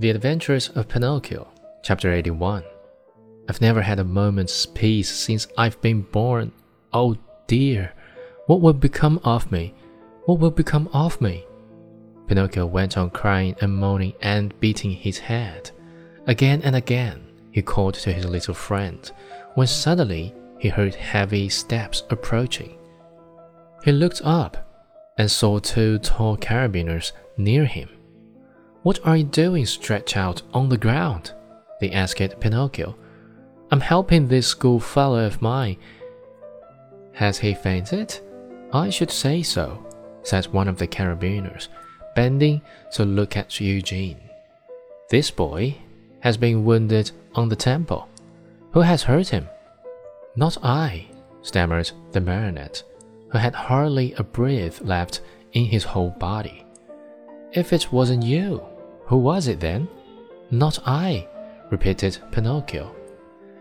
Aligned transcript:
The 0.00 0.08
Adventures 0.08 0.70
of 0.70 0.88
Pinocchio, 0.88 1.46
Chapter 1.82 2.10
81. 2.10 2.64
I've 3.50 3.60
never 3.60 3.82
had 3.82 3.98
a 3.98 4.04
moment's 4.04 4.64
peace 4.64 5.14
since 5.14 5.46
I've 5.58 5.78
been 5.82 6.00
born. 6.00 6.52
Oh 6.90 7.18
dear, 7.46 7.92
what 8.46 8.62
will 8.62 8.72
become 8.72 9.20
of 9.24 9.52
me? 9.52 9.74
What 10.24 10.38
will 10.38 10.52
become 10.52 10.88
of 10.94 11.20
me? 11.20 11.44
Pinocchio 12.26 12.64
went 12.64 12.96
on 12.96 13.10
crying 13.10 13.54
and 13.60 13.76
moaning 13.76 14.14
and 14.22 14.58
beating 14.58 14.92
his 14.92 15.18
head. 15.18 15.70
Again 16.26 16.62
and 16.62 16.76
again 16.76 17.20
he 17.50 17.60
called 17.60 17.92
to 17.96 18.10
his 18.10 18.24
little 18.24 18.54
friend, 18.54 19.12
when 19.54 19.66
suddenly 19.66 20.34
he 20.58 20.70
heard 20.70 20.94
heavy 20.94 21.50
steps 21.50 22.04
approaching. 22.08 22.78
He 23.84 23.92
looked 23.92 24.22
up 24.24 25.12
and 25.18 25.30
saw 25.30 25.58
two 25.58 25.98
tall 25.98 26.38
carabineers 26.38 27.12
near 27.36 27.66
him. 27.66 27.90
What 28.82 29.06
are 29.06 29.18
you 29.18 29.24
doing 29.24 29.66
stretched 29.66 30.16
out 30.16 30.40
on 30.54 30.70
the 30.70 30.78
ground? 30.78 31.32
They 31.80 31.90
asked 31.90 32.40
Pinocchio. 32.40 32.96
I'm 33.70 33.80
helping 33.80 34.26
this 34.26 34.46
schoolfellow 34.46 35.26
of 35.26 35.42
mine. 35.42 35.76
Has 37.12 37.38
he 37.38 37.52
fainted? 37.52 38.18
I 38.72 38.88
should 38.88 39.10
say 39.10 39.42
so, 39.42 39.84
said 40.22 40.46
one 40.46 40.66
of 40.66 40.78
the 40.78 40.86
carabineers, 40.86 41.68
bending 42.16 42.62
to 42.92 43.04
look 43.04 43.36
at 43.36 43.60
Eugene. 43.60 44.20
This 45.10 45.30
boy 45.30 45.76
has 46.20 46.38
been 46.38 46.64
wounded 46.64 47.10
on 47.34 47.50
the 47.50 47.56
temple. 47.56 48.08
Who 48.72 48.80
has 48.80 49.02
hurt 49.02 49.28
him? 49.28 49.46
Not 50.36 50.56
I, 50.64 51.06
stammered 51.42 51.90
the 52.12 52.20
marionette, 52.20 52.82
who 53.28 53.38
had 53.38 53.54
hardly 53.54 54.14
a 54.14 54.22
breath 54.22 54.80
left 54.80 55.20
in 55.52 55.66
his 55.66 55.84
whole 55.84 56.10
body. 56.10 56.64
If 57.52 57.72
it 57.72 57.92
wasn't 57.92 58.22
you, 58.22 58.64
who 59.10 59.16
was 59.16 59.48
it 59.48 59.58
then? 59.58 59.88
Not 60.52 60.78
I, 60.86 61.26
repeated 61.68 62.16
Pinocchio. 62.30 62.94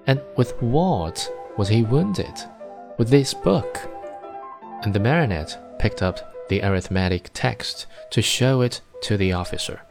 And 0.06 0.22
with 0.38 0.52
what 0.62 1.28
was 1.58 1.68
he 1.68 1.82
wounded? 1.82 2.40
With 3.00 3.10
this 3.10 3.34
book. 3.34 3.80
And 4.84 4.94
the 4.94 5.00
marionette 5.00 5.80
picked 5.80 6.04
up 6.04 6.36
the 6.50 6.62
arithmetic 6.62 7.32
text 7.34 7.88
to 8.12 8.22
show 8.22 8.62
it 8.62 8.82
to 9.02 9.18
the 9.18 9.34
officer. 9.34 9.82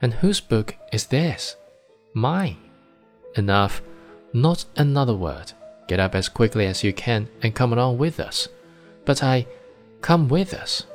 And 0.00 0.14
whose 0.14 0.40
book 0.40 0.74
is 0.92 1.06
this? 1.06 1.54
Mine. 2.12 2.58
Enough. 3.36 3.82
Not 4.32 4.64
another 4.74 5.14
word. 5.14 5.52
Get 5.86 6.00
up 6.00 6.16
as 6.16 6.28
quickly 6.28 6.66
as 6.66 6.82
you 6.82 6.92
can 6.92 7.28
and 7.40 7.54
come 7.54 7.72
along 7.72 7.98
with 7.98 8.18
us. 8.18 8.48
But 9.04 9.22
I. 9.22 9.46
Come 10.00 10.26
with 10.26 10.52
us. 10.52 10.86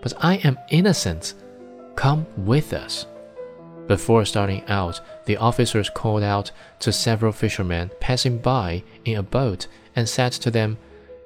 But 0.00 0.14
I 0.24 0.36
am 0.36 0.56
innocent. 0.70 1.34
Come 1.96 2.26
with 2.38 2.72
us. 2.72 3.04
Before 3.86 4.24
starting 4.24 4.64
out, 4.66 5.00
the 5.26 5.36
officers 5.36 5.90
called 5.90 6.22
out 6.22 6.50
to 6.80 6.92
several 6.92 7.32
fishermen 7.32 7.90
passing 8.00 8.38
by 8.38 8.82
in 9.04 9.16
a 9.16 9.22
boat 9.22 9.66
and 9.94 10.08
said 10.08 10.32
to 10.32 10.50
them, 10.50 10.78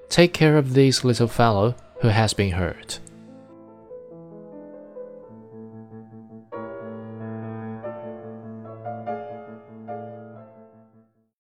Take 0.09 0.35
care 0.35 0.59
of 0.59 0.75
this 0.75 1.05
little 1.05 1.29
fellow 1.29 1.75
who 2.01 2.09
has 2.09 2.35
been 2.35 2.53
hurt. 2.53 2.99